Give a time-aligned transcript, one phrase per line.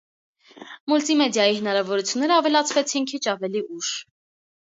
[0.91, 3.93] Մուլտիմեդիայի հնարավորությունները ավելացվեցին քիչ ավելի ուշ։